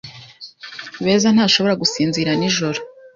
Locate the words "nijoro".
2.39-2.79